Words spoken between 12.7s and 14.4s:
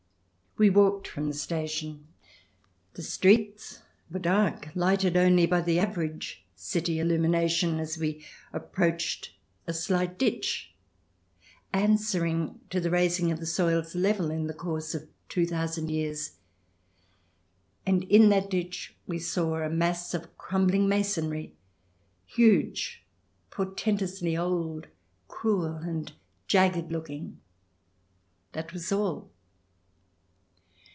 the raising of the soil's level